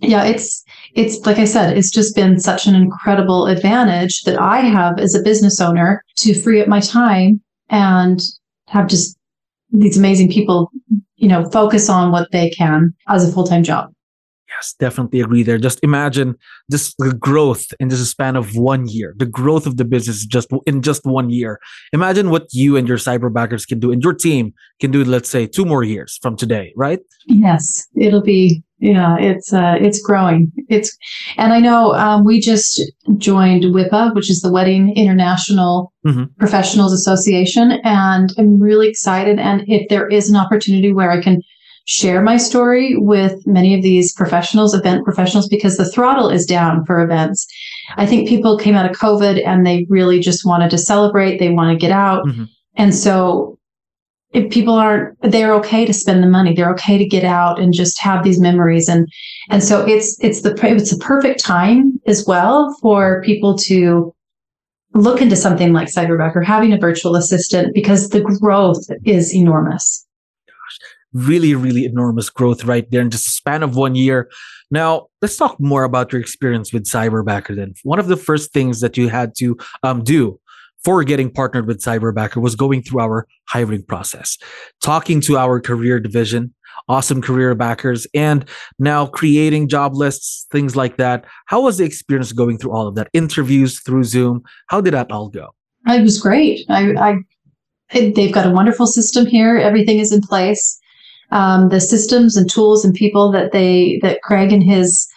yeah, 0.00 0.24
it's 0.24 0.64
it's 0.94 1.26
like 1.26 1.38
I 1.38 1.44
said, 1.44 1.76
it's 1.76 1.90
just 1.90 2.14
been 2.14 2.38
such 2.38 2.66
an 2.66 2.74
incredible 2.74 3.46
advantage 3.46 4.22
that 4.22 4.40
I 4.40 4.60
have 4.60 4.98
as 4.98 5.14
a 5.14 5.22
business 5.22 5.60
owner 5.60 6.04
to 6.18 6.40
free 6.40 6.60
up 6.60 6.68
my 6.68 6.80
time 6.80 7.40
and 7.68 8.20
have 8.68 8.86
just 8.86 9.18
these 9.72 9.98
amazing 9.98 10.30
people, 10.30 10.70
you 11.16 11.28
know, 11.28 11.48
focus 11.50 11.88
on 11.88 12.12
what 12.12 12.30
they 12.32 12.50
can 12.50 12.94
as 13.08 13.28
a 13.28 13.32
full-time 13.32 13.62
job. 13.62 13.92
Yes, 14.60 14.74
definitely 14.78 15.20
agree 15.20 15.42
there. 15.42 15.56
Just 15.56 15.80
imagine 15.82 16.34
this 16.68 16.94
the 16.98 17.14
growth 17.14 17.72
in 17.80 17.88
just 17.88 18.02
a 18.02 18.04
span 18.04 18.36
of 18.36 18.54
one 18.56 18.86
year. 18.86 19.14
The 19.16 19.24
growth 19.24 19.66
of 19.66 19.78
the 19.78 19.86
business 19.86 20.26
just 20.26 20.50
in 20.66 20.82
just 20.82 21.06
one 21.06 21.30
year. 21.30 21.60
Imagine 21.94 22.28
what 22.28 22.46
you 22.52 22.76
and 22.76 22.86
your 22.86 22.98
cyber 22.98 23.32
backers 23.32 23.64
can 23.64 23.80
do 23.80 23.90
and 23.90 24.04
your 24.04 24.12
team 24.12 24.52
can 24.78 24.90
do, 24.90 25.02
let's 25.02 25.30
say, 25.30 25.46
two 25.46 25.64
more 25.64 25.82
years 25.82 26.18
from 26.20 26.36
today, 26.36 26.74
right? 26.76 27.00
Yes, 27.26 27.88
it'll 27.96 28.20
be 28.20 28.62
yeah, 28.80 29.16
it's 29.18 29.52
uh, 29.52 29.76
it's 29.80 30.02
growing. 30.02 30.52
It's 30.68 30.94
and 31.38 31.54
I 31.54 31.60
know 31.60 31.94
um, 31.94 32.24
we 32.24 32.38
just 32.38 32.82
joined 33.16 33.64
WIPA, 33.64 34.14
which 34.14 34.30
is 34.30 34.40
the 34.40 34.52
Wedding 34.52 34.94
International 34.94 35.92
mm-hmm. 36.06 36.24
Professionals 36.38 36.92
Association, 36.92 37.80
and 37.82 38.30
I'm 38.36 38.60
really 38.60 38.88
excited. 38.88 39.38
And 39.38 39.64
if 39.68 39.88
there 39.88 40.06
is 40.08 40.28
an 40.28 40.36
opportunity 40.36 40.92
where 40.92 41.10
I 41.10 41.22
can 41.22 41.40
share 41.90 42.22
my 42.22 42.36
story 42.36 42.94
with 42.96 43.44
many 43.48 43.74
of 43.74 43.82
these 43.82 44.12
professionals, 44.12 44.74
event 44.74 45.04
professionals, 45.04 45.48
because 45.48 45.76
the 45.76 45.90
throttle 45.90 46.30
is 46.30 46.46
down 46.46 46.84
for 46.84 47.00
events. 47.00 47.48
I 47.96 48.06
think 48.06 48.28
people 48.28 48.56
came 48.56 48.76
out 48.76 48.88
of 48.88 48.96
COVID 48.96 49.44
and 49.44 49.66
they 49.66 49.86
really 49.88 50.20
just 50.20 50.46
wanted 50.46 50.70
to 50.70 50.78
celebrate. 50.78 51.38
They 51.38 51.48
want 51.48 51.72
to 51.72 51.76
get 51.76 51.90
out. 51.90 52.24
Mm-hmm. 52.26 52.44
And 52.76 52.94
so 52.94 53.58
if 54.32 54.48
people 54.52 54.74
aren't 54.74 55.20
they're 55.22 55.52
okay 55.52 55.84
to 55.84 55.92
spend 55.92 56.22
the 56.22 56.28
money 56.28 56.54
they're 56.54 56.70
okay 56.70 56.96
to 56.96 57.04
get 57.04 57.24
out 57.24 57.58
and 57.58 57.74
just 57.74 58.00
have 58.00 58.22
these 58.22 58.38
memories 58.38 58.88
and 58.88 59.08
and 59.48 59.64
so 59.64 59.84
it's 59.84 60.16
it's 60.22 60.42
the 60.42 60.56
it's 60.62 60.92
a 60.92 60.98
perfect 60.98 61.40
time 61.40 62.00
as 62.06 62.24
well 62.28 62.72
for 62.80 63.20
people 63.24 63.58
to 63.58 64.14
look 64.94 65.20
into 65.20 65.34
something 65.34 65.72
like 65.72 65.88
Cyberback 65.88 66.36
or 66.36 66.42
having 66.42 66.72
a 66.72 66.78
virtual 66.78 67.16
assistant 67.16 67.74
because 67.74 68.10
the 68.10 68.20
growth 68.20 68.86
is 69.04 69.34
enormous 69.34 70.06
really 71.12 71.54
really 71.54 71.84
enormous 71.84 72.30
growth 72.30 72.64
right 72.64 72.90
there 72.90 73.00
in 73.00 73.10
just 73.10 73.26
a 73.26 73.30
span 73.30 73.62
of 73.62 73.76
one 73.76 73.94
year 73.94 74.30
now 74.70 75.06
let's 75.20 75.36
talk 75.36 75.58
more 75.58 75.84
about 75.84 76.12
your 76.12 76.20
experience 76.20 76.72
with 76.72 76.84
cyberbacker 76.84 77.54
then 77.54 77.74
one 77.82 77.98
of 77.98 78.08
the 78.08 78.16
first 78.16 78.52
things 78.52 78.80
that 78.80 78.96
you 78.96 79.08
had 79.08 79.34
to 79.34 79.56
um, 79.82 80.02
do 80.04 80.38
for 80.84 81.04
getting 81.04 81.30
partnered 81.30 81.66
with 81.66 81.82
Cyberbacker 81.82 82.40
was 82.40 82.54
going 82.54 82.82
through 82.82 83.00
our 83.00 83.26
hiring 83.48 83.82
process, 83.82 84.38
talking 84.80 85.20
to 85.22 85.36
our 85.36 85.60
career 85.60 86.00
division, 86.00 86.54
awesome 86.88 87.20
career 87.20 87.54
backers, 87.54 88.06
and 88.14 88.44
now 88.78 89.06
creating 89.06 89.68
job 89.68 89.94
lists, 89.94 90.46
things 90.50 90.76
like 90.76 90.96
that. 90.96 91.24
How 91.46 91.60
was 91.60 91.78
the 91.78 91.84
experience 91.84 92.32
going 92.32 92.58
through 92.58 92.72
all 92.72 92.86
of 92.86 92.94
that? 92.94 93.08
Interviews 93.12 93.80
through 93.80 94.04
Zoom. 94.04 94.42
How 94.68 94.80
did 94.80 94.94
that 94.94 95.10
all 95.10 95.28
go? 95.28 95.50
It 95.86 96.02
was 96.02 96.20
great. 96.20 96.64
I, 96.68 96.92
I 96.94 97.16
they've 97.92 98.32
got 98.32 98.46
a 98.46 98.50
wonderful 98.50 98.86
system 98.86 99.26
here. 99.26 99.56
Everything 99.56 99.98
is 99.98 100.12
in 100.12 100.20
place. 100.20 100.79
Um, 101.32 101.68
the 101.68 101.80
systems 101.80 102.36
and 102.36 102.50
tools 102.50 102.84
and 102.84 102.94
people 102.94 103.30
that 103.32 103.52
they 103.52 103.98
that 104.02 104.22
Craig 104.22 104.52
and 104.52 104.62
his 104.62 105.08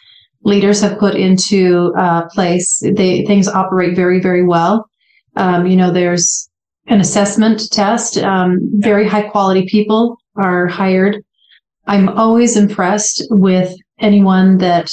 leaders 0.44 0.82
have 0.82 1.00
put 1.00 1.16
into 1.16 1.94
uh, 1.98 2.28
place, 2.30 2.84
they 2.96 3.26
things 3.26 3.48
operate 3.48 3.96
very 3.96 4.20
very 4.20 4.46
well. 4.46 4.88
Um, 5.36 5.66
you 5.66 5.76
know, 5.76 5.92
there's 5.92 6.50
an 6.88 7.00
assessment 7.00 7.72
test. 7.72 8.18
Um, 8.18 8.60
very 8.74 9.08
high 9.08 9.24
quality 9.30 9.66
people 9.68 10.18
are 10.36 10.68
hired. 10.68 11.24
I'm 11.88 12.10
always 12.10 12.56
impressed 12.56 13.24
with 13.30 13.76
anyone 14.00 14.58
that 14.60 14.90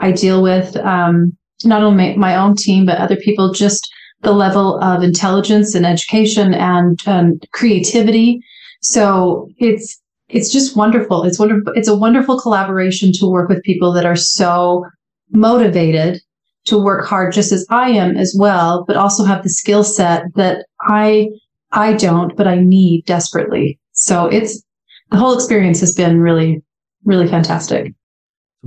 I 0.00 0.12
deal 0.12 0.42
with, 0.42 0.76
um, 0.76 1.36
not 1.64 1.82
only 1.82 2.16
my 2.16 2.36
own 2.36 2.56
team, 2.56 2.86
but 2.86 2.98
other 2.98 3.16
people, 3.16 3.52
just 3.52 3.88
the 4.22 4.32
level 4.32 4.82
of 4.82 5.02
intelligence 5.02 5.74
and 5.74 5.86
education 5.86 6.54
and, 6.54 7.00
and 7.06 7.44
creativity. 7.52 8.40
So 8.82 9.48
it's, 9.58 10.00
it's 10.32 10.50
just 10.50 10.76
wonderful. 10.76 11.24
It's 11.24 11.38
wonderful. 11.38 11.72
It's 11.76 11.88
a 11.88 11.96
wonderful 11.96 12.40
collaboration 12.40 13.12
to 13.14 13.26
work 13.26 13.48
with 13.48 13.62
people 13.62 13.92
that 13.92 14.06
are 14.06 14.16
so 14.16 14.84
motivated 15.30 16.20
to 16.64 16.78
work 16.78 17.06
hard 17.06 17.32
just 17.32 17.52
as 17.52 17.66
I 17.70 17.90
am 17.90 18.16
as 18.16 18.34
well, 18.38 18.84
but 18.86 18.96
also 18.96 19.24
have 19.24 19.42
the 19.42 19.50
skill 19.50 19.84
set 19.84 20.24
that 20.34 20.64
I 20.80 21.28
I 21.72 21.94
don't, 21.94 22.36
but 22.36 22.46
I 22.46 22.56
need 22.56 23.04
desperately. 23.06 23.78
So 23.92 24.26
it's 24.26 24.62
the 25.10 25.18
whole 25.18 25.34
experience 25.34 25.80
has 25.80 25.94
been 25.94 26.20
really, 26.20 26.62
really 27.04 27.28
fantastic. 27.28 27.92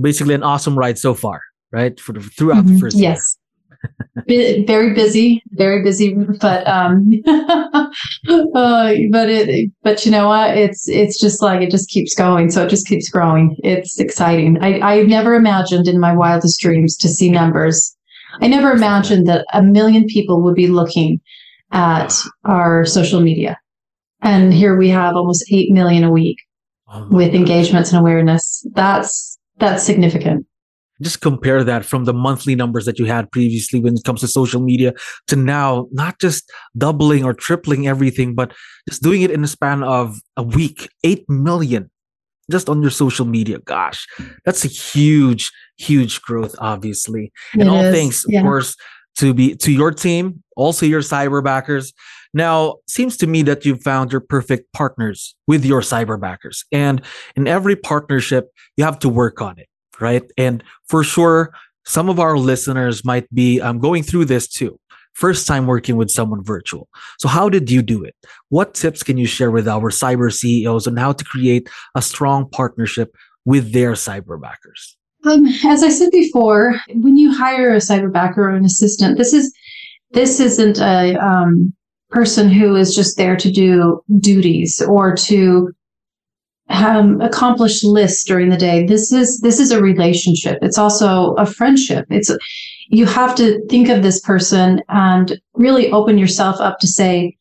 Basically, 0.00 0.34
an 0.34 0.42
awesome 0.42 0.78
ride 0.78 0.98
so 0.98 1.14
far, 1.14 1.40
right? 1.72 1.98
For 1.98 2.12
the, 2.12 2.20
throughout 2.20 2.64
mm-hmm. 2.64 2.74
the 2.74 2.80
first 2.80 2.96
yes. 2.96 3.36
Very 4.26 4.94
busy, 4.94 5.42
very 5.50 5.82
busy, 5.82 6.14
but 6.14 6.66
um, 6.66 7.10
uh, 7.26 7.88
but 9.10 9.28
it, 9.28 9.70
but 9.82 10.04
you 10.04 10.10
know 10.10 10.28
what? 10.28 10.56
It's 10.56 10.88
it's 10.88 11.20
just 11.20 11.42
like 11.42 11.60
it 11.62 11.70
just 11.70 11.88
keeps 11.88 12.14
going, 12.14 12.50
so 12.50 12.64
it 12.64 12.70
just 12.70 12.86
keeps 12.86 13.08
growing. 13.08 13.56
It's 13.62 13.98
exciting. 13.98 14.58
I 14.62 14.80
I 14.80 15.02
never 15.02 15.34
imagined 15.34 15.88
in 15.88 16.00
my 16.00 16.14
wildest 16.14 16.60
dreams 16.60 16.96
to 16.98 17.08
see 17.08 17.30
numbers. 17.30 17.94
I 18.40 18.48
never 18.48 18.72
imagined 18.72 19.26
that 19.28 19.46
a 19.52 19.62
million 19.62 20.06
people 20.06 20.42
would 20.42 20.54
be 20.54 20.68
looking 20.68 21.20
at 21.72 22.14
our 22.44 22.84
social 22.84 23.20
media, 23.20 23.58
and 24.22 24.52
here 24.52 24.76
we 24.76 24.88
have 24.88 25.16
almost 25.16 25.44
eight 25.52 25.70
million 25.72 26.04
a 26.04 26.10
week 26.10 26.38
oh 26.88 27.06
with 27.10 27.34
engagements 27.34 27.90
and 27.90 28.00
awareness. 28.00 28.66
That's 28.74 29.38
that's 29.58 29.82
significant 29.82 30.45
just 31.02 31.20
compare 31.20 31.62
that 31.62 31.84
from 31.84 32.04
the 32.04 32.12
monthly 32.12 32.54
numbers 32.54 32.84
that 32.86 32.98
you 32.98 33.04
had 33.04 33.30
previously 33.30 33.80
when 33.80 33.94
it 33.94 34.04
comes 34.04 34.20
to 34.20 34.28
social 34.28 34.60
media 34.60 34.92
to 35.26 35.36
now 35.36 35.88
not 35.92 36.18
just 36.20 36.50
doubling 36.76 37.24
or 37.24 37.34
tripling 37.34 37.86
everything 37.86 38.34
but 38.34 38.52
just 38.88 39.02
doing 39.02 39.22
it 39.22 39.30
in 39.30 39.44
a 39.44 39.46
span 39.48 39.82
of 39.82 40.18
a 40.36 40.42
week 40.42 40.88
8 41.04 41.28
million 41.28 41.90
just 42.50 42.68
on 42.68 42.80
your 42.80 42.90
social 42.90 43.26
media 43.26 43.58
gosh 43.60 44.06
that's 44.44 44.64
a 44.64 44.68
huge 44.68 45.50
huge 45.76 46.22
growth 46.22 46.54
obviously 46.58 47.32
it 47.54 47.60
and 47.60 47.68
all 47.68 47.84
is. 47.84 47.94
thanks 47.94 48.24
yeah. 48.28 48.40
of 48.40 48.44
course 48.44 48.76
to 49.16 49.34
be 49.34 49.54
to 49.56 49.72
your 49.72 49.90
team 49.90 50.42
also 50.56 50.86
your 50.86 51.00
cyber 51.00 51.42
backers 51.42 51.92
now 52.34 52.76
seems 52.86 53.16
to 53.16 53.26
me 53.26 53.42
that 53.42 53.64
you've 53.64 53.82
found 53.82 54.12
your 54.12 54.20
perfect 54.20 54.70
partners 54.72 55.34
with 55.46 55.64
your 55.64 55.80
cyber 55.80 56.20
backers 56.20 56.64
and 56.70 57.02
in 57.34 57.46
every 57.46 57.76
partnership 57.76 58.48
you 58.76 58.84
have 58.84 58.98
to 58.98 59.08
work 59.08 59.40
on 59.40 59.58
it 59.58 59.68
right? 60.00 60.22
And 60.36 60.62
for 60.88 61.04
sure, 61.04 61.52
some 61.84 62.08
of 62.08 62.18
our 62.18 62.36
listeners 62.36 63.04
might 63.04 63.32
be 63.32 63.60
um, 63.60 63.78
going 63.78 64.02
through 64.02 64.26
this 64.26 64.48
too. 64.48 64.78
First 65.14 65.46
time 65.46 65.66
working 65.66 65.96
with 65.96 66.10
someone 66.10 66.44
virtual. 66.44 66.88
So, 67.18 67.28
how 67.28 67.48
did 67.48 67.70
you 67.70 67.80
do 67.80 68.04
it? 68.04 68.14
What 68.50 68.74
tips 68.74 69.02
can 69.02 69.16
you 69.16 69.26
share 69.26 69.50
with 69.50 69.66
our 69.66 69.90
cyber 69.90 70.30
CEOs 70.30 70.86
on 70.86 70.96
how 70.96 71.12
to 71.12 71.24
create 71.24 71.70
a 71.94 72.02
strong 72.02 72.50
partnership 72.50 73.14
with 73.46 73.72
their 73.72 73.92
cyber 73.92 74.38
backers? 74.40 74.98
Um, 75.24 75.46
as 75.64 75.82
I 75.82 75.88
said 75.88 76.10
before, 76.10 76.74
when 76.94 77.16
you 77.16 77.32
hire 77.32 77.74
a 77.74 77.78
cyber 77.78 78.12
backer 78.12 78.50
or 78.50 78.54
an 78.54 78.64
assistant, 78.64 79.16
this 79.16 79.32
is 79.32 79.54
this 80.10 80.38
isn't 80.38 80.78
a 80.78 81.16
um, 81.16 81.72
person 82.10 82.50
who 82.50 82.76
is 82.76 82.94
just 82.94 83.16
there 83.16 83.36
to 83.36 83.50
do 83.50 84.02
duties 84.18 84.82
or 84.82 85.14
to 85.16 85.72
um, 86.68 87.20
accomplished 87.20 87.84
lists 87.84 88.24
during 88.24 88.50
the 88.50 88.56
day. 88.56 88.86
This 88.86 89.12
is 89.12 89.40
this 89.40 89.60
is 89.60 89.70
a 89.70 89.82
relationship. 89.82 90.58
It's 90.62 90.78
also 90.78 91.34
a 91.34 91.46
friendship. 91.46 92.06
It's 92.10 92.30
you 92.88 93.06
have 93.06 93.34
to 93.36 93.60
think 93.68 93.88
of 93.88 94.02
this 94.02 94.20
person 94.20 94.80
and 94.88 95.40
really 95.54 95.90
open 95.90 96.18
yourself 96.18 96.60
up 96.60 96.78
to 96.80 96.86
say, 96.86 97.36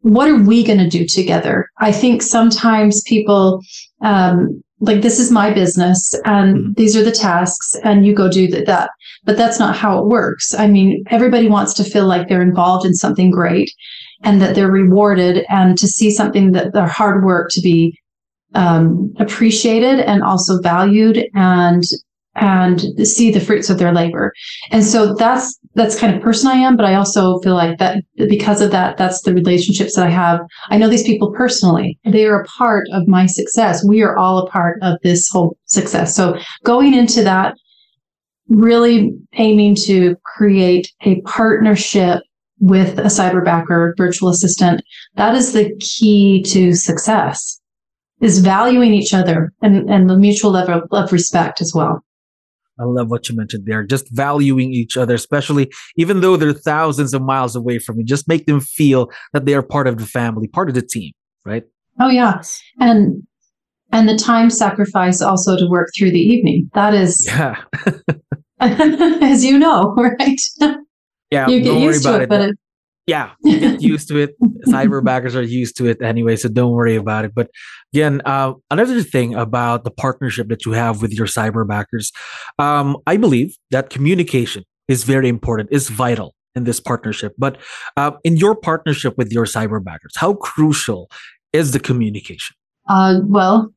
what 0.00 0.28
are 0.28 0.42
we 0.42 0.64
going 0.64 0.78
to 0.78 0.88
do 0.88 1.06
together? 1.06 1.68
I 1.78 1.92
think 1.92 2.22
sometimes 2.22 3.02
people 3.02 3.62
um, 4.02 4.62
like 4.80 5.02
this 5.02 5.20
is 5.20 5.30
my 5.30 5.52
business 5.52 6.14
and 6.24 6.56
mm-hmm. 6.56 6.72
these 6.76 6.96
are 6.96 7.04
the 7.04 7.12
tasks 7.12 7.76
and 7.84 8.06
you 8.06 8.14
go 8.14 8.30
do 8.30 8.48
that. 8.48 8.90
But 9.24 9.36
that's 9.36 9.58
not 9.58 9.76
how 9.76 9.98
it 9.98 10.06
works. 10.06 10.54
I 10.54 10.66
mean, 10.66 11.04
everybody 11.10 11.48
wants 11.48 11.74
to 11.74 11.84
feel 11.84 12.06
like 12.06 12.28
they're 12.28 12.42
involved 12.42 12.86
in 12.86 12.94
something 12.94 13.30
great 13.30 13.70
and 14.22 14.40
that 14.40 14.54
they're 14.54 14.70
rewarded 14.70 15.44
and 15.48 15.76
to 15.78 15.86
see 15.86 16.10
something 16.10 16.52
that 16.52 16.72
their 16.72 16.86
hard 16.86 17.24
work 17.24 17.50
to 17.52 17.60
be 17.60 17.98
um, 18.54 19.12
appreciated 19.18 20.00
and 20.00 20.22
also 20.22 20.60
valued 20.60 21.24
and 21.34 21.84
and 22.36 22.80
see 23.06 23.30
the 23.30 23.40
fruits 23.40 23.70
of 23.70 23.78
their 23.78 23.92
labor. 23.92 24.32
And 24.70 24.84
so 24.84 25.14
that's 25.14 25.58
that's 25.74 25.98
kind 25.98 26.14
of 26.14 26.22
person 26.22 26.50
I 26.50 26.54
am, 26.54 26.76
but 26.76 26.84
I 26.84 26.94
also 26.94 27.38
feel 27.40 27.54
like 27.54 27.78
that 27.78 28.02
because 28.28 28.60
of 28.60 28.70
that, 28.72 28.96
that's 28.96 29.22
the 29.22 29.34
relationships 29.34 29.94
that 29.94 30.06
I 30.06 30.10
have. 30.10 30.40
I 30.68 30.78
know 30.78 30.88
these 30.88 31.04
people 31.04 31.32
personally. 31.32 31.98
They 32.04 32.26
are 32.26 32.40
a 32.40 32.44
part 32.46 32.86
of 32.92 33.06
my 33.06 33.26
success. 33.26 33.84
We 33.84 34.02
are 34.02 34.16
all 34.16 34.38
a 34.38 34.50
part 34.50 34.78
of 34.82 34.98
this 35.02 35.28
whole 35.28 35.56
success. 35.66 36.14
So 36.16 36.38
going 36.64 36.94
into 36.94 37.22
that, 37.22 37.54
really 38.48 39.12
aiming 39.34 39.76
to 39.76 40.16
create 40.24 40.90
a 41.02 41.20
partnership 41.22 42.22
with 42.58 42.98
a 42.98 43.04
cyber 43.04 43.44
cyberbacker 43.44 43.96
virtual 43.96 44.28
assistant, 44.28 44.82
that 45.14 45.34
is 45.34 45.52
the 45.52 45.74
key 45.78 46.42
to 46.42 46.74
success 46.74 47.59
is 48.20 48.40
valuing 48.40 48.94
each 48.94 49.14
other 49.14 49.52
and, 49.62 49.88
and 49.90 50.08
the 50.10 50.16
mutual 50.16 50.50
level 50.50 50.82
of 50.92 51.12
respect 51.12 51.60
as 51.60 51.72
well. 51.74 52.04
I 52.78 52.84
love 52.84 53.10
what 53.10 53.28
you 53.28 53.36
mentioned 53.36 53.66
there. 53.66 53.84
Just 53.84 54.08
valuing 54.10 54.72
each 54.72 54.96
other, 54.96 55.14
especially 55.14 55.70
even 55.96 56.20
though 56.20 56.36
they're 56.36 56.54
thousands 56.54 57.12
of 57.12 57.20
miles 57.20 57.54
away 57.54 57.78
from 57.78 57.98
you, 57.98 58.04
just 58.04 58.26
make 58.26 58.46
them 58.46 58.60
feel 58.60 59.10
that 59.34 59.44
they 59.44 59.54
are 59.54 59.62
part 59.62 59.86
of 59.86 59.98
the 59.98 60.06
family, 60.06 60.48
part 60.48 60.70
of 60.70 60.74
the 60.74 60.82
team, 60.82 61.12
right? 61.44 61.64
Oh 62.00 62.08
yeah. 62.08 62.40
And 62.78 63.22
and 63.92 64.08
the 64.08 64.16
time 64.16 64.48
sacrifice 64.48 65.20
also 65.20 65.56
to 65.56 65.66
work 65.68 65.88
through 65.96 66.12
the 66.12 66.20
evening. 66.20 66.70
That 66.74 66.94
is 66.94 67.26
Yeah. 67.26 67.56
as 68.60 69.44
you 69.44 69.58
know, 69.58 69.94
right? 69.98 70.40
Yeah, 71.30 71.48
you 71.48 71.60
get 71.60 71.80
used 71.80 72.04
to 72.04 72.16
it, 72.16 72.22
it, 72.22 72.28
but 72.28 72.40
it, 72.40 72.58
yeah, 73.06 73.32
get 73.44 73.80
used 73.82 74.08
to 74.08 74.18
it. 74.18 74.34
Cyberbackers 74.68 75.34
are 75.34 75.42
used 75.42 75.76
to 75.78 75.86
it 75.86 76.00
anyway, 76.02 76.36
so 76.36 76.48
don't 76.48 76.72
worry 76.72 76.96
about 76.96 77.24
it. 77.24 77.32
But 77.34 77.50
again, 77.92 78.22
uh, 78.24 78.54
another 78.70 79.02
thing 79.02 79.34
about 79.34 79.84
the 79.84 79.90
partnership 79.90 80.48
that 80.48 80.64
you 80.64 80.72
have 80.72 81.02
with 81.02 81.12
your 81.12 81.26
cyberbackers, 81.26 82.12
um, 82.58 82.96
I 83.06 83.16
believe 83.16 83.56
that 83.70 83.90
communication 83.90 84.64
is 84.88 85.04
very 85.04 85.28
important, 85.28 85.70
is 85.72 85.88
vital 85.88 86.34
in 86.54 86.64
this 86.64 86.80
partnership. 86.80 87.32
But 87.38 87.58
uh, 87.96 88.12
in 88.24 88.36
your 88.36 88.54
partnership 88.54 89.16
with 89.16 89.32
your 89.32 89.44
cyberbackers, 89.44 90.16
how 90.16 90.34
crucial 90.34 91.10
is 91.52 91.72
the 91.72 91.80
communication? 91.80 92.54
Uh, 92.88 93.20
well, 93.24 93.72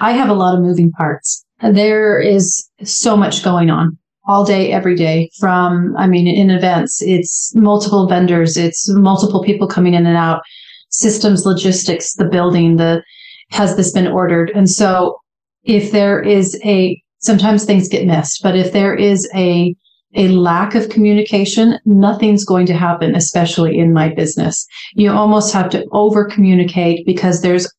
I 0.00 0.12
have 0.12 0.28
a 0.28 0.34
lot 0.34 0.54
of 0.54 0.60
moving 0.60 0.90
parts. 0.92 1.44
There 1.62 2.18
is 2.18 2.68
so 2.82 3.16
much 3.16 3.42
going 3.42 3.70
on 3.70 3.98
all 4.26 4.44
day, 4.44 4.72
every 4.72 4.94
day 4.94 5.30
from, 5.38 5.94
I 5.96 6.06
mean, 6.06 6.26
in 6.26 6.50
events, 6.50 7.00
it's 7.02 7.54
multiple 7.54 8.08
vendors, 8.08 8.56
it's 8.56 8.88
multiple 8.90 9.42
people 9.42 9.68
coming 9.68 9.94
in 9.94 10.06
and 10.06 10.16
out, 10.16 10.42
systems, 10.90 11.46
logistics, 11.46 12.14
the 12.14 12.24
building, 12.24 12.76
the, 12.76 13.02
has 13.50 13.76
this 13.76 13.92
been 13.92 14.08
ordered? 14.08 14.50
And 14.54 14.68
so 14.68 15.16
if 15.64 15.92
there 15.92 16.20
is 16.20 16.60
a, 16.64 17.00
sometimes 17.18 17.64
things 17.64 17.88
get 17.88 18.06
missed, 18.06 18.42
but 18.42 18.56
if 18.56 18.72
there 18.72 18.94
is 18.94 19.28
a, 19.34 19.74
a 20.14 20.28
lack 20.28 20.74
of 20.74 20.88
communication, 20.88 21.78
nothing's 21.84 22.44
going 22.44 22.66
to 22.66 22.74
happen, 22.74 23.14
especially 23.14 23.78
in 23.78 23.92
my 23.92 24.08
business. 24.08 24.66
You 24.94 25.12
almost 25.12 25.52
have 25.52 25.70
to 25.70 25.84
over 25.92 26.24
communicate 26.24 27.06
because 27.06 27.42
there's, 27.42 27.72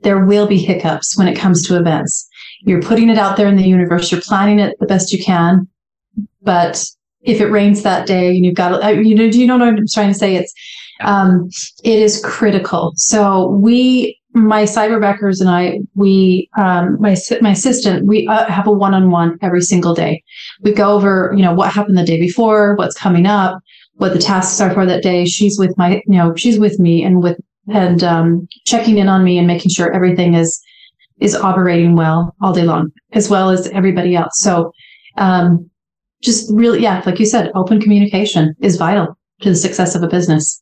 there 0.00 0.24
will 0.24 0.46
be 0.46 0.58
hiccups 0.58 1.18
when 1.18 1.28
it 1.28 1.36
comes 1.36 1.66
to 1.66 1.76
events 1.76 2.27
you're 2.60 2.82
putting 2.82 3.08
it 3.08 3.18
out 3.18 3.36
there 3.36 3.48
in 3.48 3.56
the 3.56 3.66
universe. 3.66 4.10
You're 4.10 4.20
planning 4.20 4.58
it 4.58 4.76
the 4.80 4.86
best 4.86 5.12
you 5.12 5.22
can. 5.22 5.68
But 6.42 6.84
if 7.22 7.40
it 7.40 7.46
rains 7.50 7.82
that 7.82 8.06
day 8.06 8.28
and 8.36 8.44
you've 8.44 8.54
got 8.54 8.96
you 9.04 9.14
know 9.14 9.30
do 9.30 9.40
you 9.40 9.46
know 9.46 9.58
what 9.58 9.68
i'm 9.68 9.86
trying 9.92 10.12
to 10.12 10.18
say? 10.18 10.36
It's 10.36 10.52
um, 11.00 11.48
it 11.84 11.98
is 11.98 12.20
critical. 12.24 12.92
So 12.96 13.48
we 13.48 14.18
my 14.34 14.64
cyberbackers 14.64 15.40
and 15.40 15.48
i 15.48 15.80
we 15.94 16.48
um, 16.58 17.00
my 17.00 17.16
my 17.40 17.50
assistant 17.50 18.06
we 18.06 18.26
uh, 18.28 18.50
have 18.50 18.66
a 18.66 18.72
one-on-one 18.72 19.38
every 19.42 19.62
single 19.62 19.94
day. 19.94 20.22
We 20.62 20.72
go 20.72 20.92
over 20.92 21.32
you 21.36 21.42
know 21.42 21.54
what 21.54 21.72
happened 21.72 21.98
the 21.98 22.04
day 22.04 22.20
before 22.20 22.74
what's 22.76 22.96
coming 22.96 23.26
up 23.26 23.60
what 23.94 24.12
the 24.12 24.18
tasks 24.18 24.60
are 24.60 24.72
for 24.72 24.86
that 24.86 25.02
day. 25.02 25.24
She's 25.24 25.58
with 25.58 25.76
my 25.76 26.02
you 26.06 26.18
know 26.18 26.34
she's 26.34 26.58
with 26.58 26.78
me 26.78 27.02
and 27.02 27.22
with 27.22 27.38
and 27.68 28.02
um, 28.02 28.48
checking 28.64 28.98
in 28.98 29.08
on 29.08 29.24
me 29.24 29.38
and 29.38 29.46
making 29.46 29.70
sure 29.70 29.92
everything 29.92 30.34
is 30.34 30.60
is 31.20 31.34
operating 31.34 31.96
well 31.96 32.34
all 32.40 32.52
day 32.52 32.62
long, 32.62 32.90
as 33.12 33.28
well 33.28 33.50
as 33.50 33.68
everybody 33.68 34.14
else. 34.14 34.32
So, 34.36 34.72
um, 35.16 35.68
just 36.22 36.50
really, 36.52 36.80
yeah, 36.80 37.02
like 37.06 37.18
you 37.18 37.26
said, 37.26 37.50
open 37.54 37.80
communication 37.80 38.54
is 38.60 38.76
vital 38.76 39.16
to 39.40 39.50
the 39.50 39.56
success 39.56 39.94
of 39.94 40.02
a 40.02 40.08
business. 40.08 40.60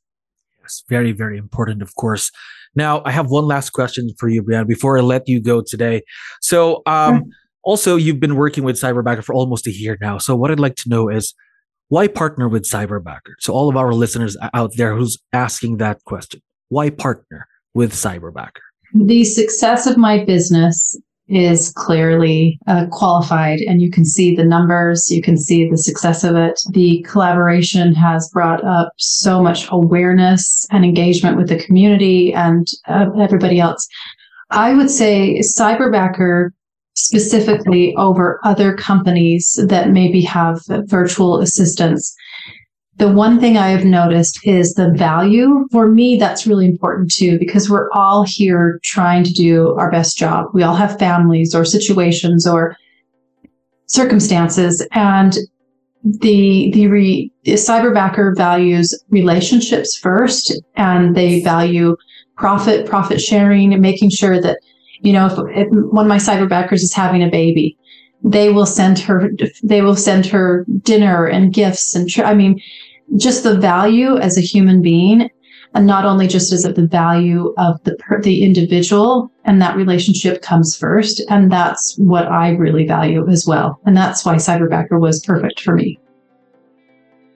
Yes, 0.61 0.83
very, 0.89 1.13
very 1.13 1.39
important, 1.39 1.83
of 1.83 1.95
course. 1.95 2.31
Now, 2.75 3.03
I 3.05 3.11
have 3.11 3.31
one 3.31 3.47
last 3.47 3.71
question 3.71 4.11
for 4.19 4.29
you, 4.29 4.43
Brianna, 4.43 4.67
before 4.67 4.99
I 4.99 5.01
let 5.01 5.27
you 5.27 5.41
go 5.41 5.63
today. 5.67 6.03
So, 6.43 6.83
um, 6.87 7.17
sure. 7.17 7.25
also, 7.63 7.97
you've 7.97 8.21
been 8.21 8.37
working 8.37 8.65
with 8.65 8.77
Cyberbacker 8.77 9.25
for 9.25 9.35
almost 9.35 9.67
a 9.67 9.73
year 9.73 9.97
now. 10.01 10.19
So, 10.19 10.37
what 10.37 10.51
I'd 10.51 10.61
like 10.61 10.77
to 10.77 10.89
know 10.89 11.09
is 11.09 11.35
why 11.89 12.07
partner 12.09 12.49
with 12.49 12.65
Cyberbacker? 12.65 13.35
So, 13.41 13.55
all 13.55 13.71
of 13.71 13.77
our 13.77 13.95
listeners 13.95 14.37
out 14.53 14.73
there 14.77 14.95
who's 14.95 15.17
asking 15.33 15.79
that 15.79 16.05
question, 16.05 16.43
why 16.69 16.91
partner 16.91 17.47
with 17.73 17.93
Cyberbacker? 17.93 18.61
The 19.05 19.25
success 19.25 19.87
of 19.87 19.97
my 19.97 20.25
business 20.25 20.97
is 21.29 21.73
clearly 21.73 22.59
uh, 22.69 22.87
qualified 22.93 23.59
and 23.61 23.83
you 23.83 23.91
can 23.91 24.05
see 24.05 24.35
the 24.35 24.45
numbers 24.45 25.11
you 25.11 25.21
can 25.21 25.37
see 25.37 25.69
the 25.69 25.77
success 25.77 26.23
of 26.23 26.37
it. 26.37 26.61
The 26.71 27.05
collaboration 27.09 27.95
has 27.95 28.29
brought 28.29 28.65
up 28.65 28.93
so 28.97 29.43
much 29.43 29.67
awareness 29.71 30.67
and 30.71 30.85
engagement 30.85 31.37
with 31.37 31.49
the 31.49 31.63
community 31.63 32.33
and 32.33 32.69
uh, 32.87 33.07
everybody 33.19 33.59
else. 33.59 33.89
I 34.51 34.75
would 34.75 34.91
say 34.91 35.41
cyberbacker 35.41 36.51
specifically 36.95 37.95
over 37.97 38.41
other 38.45 38.75
companies 38.75 39.59
that 39.69 39.91
maybe 39.91 40.23
have 40.23 40.61
virtual 40.87 41.41
assistants 41.41 42.15
the 42.99 43.13
one 43.13 43.39
thing 43.39 43.59
I 43.59 43.69
have 43.69 43.85
noticed 43.85 44.41
is 44.45 44.73
the 44.73 44.91
value. 44.91 45.67
For 45.71 45.89
me, 45.89 46.17
that's 46.17 46.47
really 46.47 46.67
important 46.67 47.13
too, 47.13 47.39
because 47.39 47.69
we're 47.69 47.91
all 47.93 48.25
here 48.27 48.81
trying 48.85 49.23
to 49.25 49.33
do 49.33 49.75
our 49.77 49.91
best 49.91 50.17
job. 50.17 50.47
We 50.55 50.63
all 50.63 50.75
have 50.75 50.99
families 50.99 51.55
or 51.55 51.65
situations 51.65 52.47
or 52.47 52.77
circumstances. 53.87 54.87
And 54.93 55.37
the, 56.05 56.71
the, 56.73 56.87
re, 56.87 57.33
cyberbacker 57.45 58.35
values 58.35 58.99
relationships 59.11 59.99
first, 59.99 60.59
and 60.77 61.15
they 61.15 61.43
value 61.43 61.97
profit, 62.37 62.87
profit 62.87 63.21
sharing, 63.21 63.75
and 63.75 63.83
making 63.83 64.11
sure 64.11 64.41
that, 64.41 64.59
you 65.01 65.13
know, 65.13 65.27
if, 65.27 65.33
if 65.55 65.69
one 65.71 66.07
of 66.07 66.09
my 66.09 66.17
cyberbackers 66.17 66.83
is 66.83 66.95
having 66.95 67.23
a 67.23 67.29
baby, 67.29 67.77
they 68.23 68.51
will 68.51 68.67
send 68.67 68.99
her 68.99 69.31
they 69.63 69.83
will 69.83 69.95
send 69.95 70.27
her 70.27 70.65
dinner 70.83 71.27
and 71.27 71.53
gifts 71.53 71.95
and 71.95 72.09
i 72.25 72.35
mean 72.35 72.61
just 73.17 73.45
the 73.45 73.59
value 73.59 74.19
as 74.19 74.37
a 74.37 74.43
human 74.43 74.83
being 74.83 75.31
and 75.75 75.87
not 75.87 76.05
only 76.05 76.27
just 76.27 76.53
as 76.53 76.63
the 76.63 76.87
value 76.87 77.53
of 77.59 77.83
the 77.85 77.97
the 78.23 78.43
individual 78.43 79.31
and 79.45 79.61
that 79.61 79.77
relationship 79.77 80.43
comes 80.43 80.77
first 80.77 81.23
and 81.29 81.53
that's 81.53 81.97
what 81.99 82.27
i 82.27 82.51
really 82.51 82.87
value 82.87 83.29
as 83.29 83.47
well. 83.47 83.81
And 83.85 83.97
that's 83.97 84.25
why 84.25 84.37
cyberbacker 84.37 84.99
was 84.99 85.25
perfect 85.25 85.61
for 85.61 85.75
me 85.75 85.99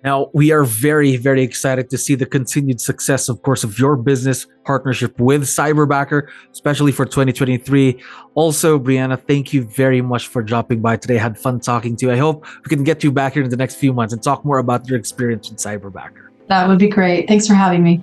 now, 0.02 0.30
we 0.32 0.50
are 0.50 0.64
very, 0.64 1.16
very 1.16 1.42
excited 1.42 1.90
to 1.90 1.98
see 1.98 2.14
the 2.14 2.24
continued 2.24 2.80
success, 2.80 3.28
of 3.28 3.42
course, 3.42 3.64
of 3.64 3.78
your 3.78 3.96
business 3.96 4.46
partnership 4.64 5.18
with 5.20 5.42
Cyberbacker, 5.42 6.28
especially 6.52 6.92
for 6.92 7.04
2023. 7.04 8.02
Also, 8.34 8.78
Brianna, 8.78 9.20
thank 9.20 9.52
you 9.52 9.64
very 9.64 10.00
much 10.00 10.28
for 10.28 10.42
dropping 10.42 10.80
by 10.80 10.96
today. 10.96 11.16
I 11.16 11.22
had 11.22 11.38
fun 11.38 11.60
talking 11.60 11.96
to 11.96 12.06
you. 12.06 12.12
I 12.12 12.16
hope 12.16 12.46
we 12.64 12.74
can 12.74 12.82
get 12.82 13.04
you 13.04 13.12
back 13.12 13.34
here 13.34 13.42
in 13.42 13.50
the 13.50 13.56
next 13.56 13.74
few 13.74 13.92
months 13.92 14.14
and 14.14 14.22
talk 14.22 14.44
more 14.44 14.58
about 14.58 14.88
your 14.88 14.98
experience 14.98 15.50
with 15.50 15.58
Cyberbacker. 15.58 16.28
That 16.48 16.66
would 16.66 16.78
be 16.78 16.88
great. 16.88 17.28
Thanks 17.28 17.46
for 17.46 17.54
having 17.54 17.82
me. 17.82 18.02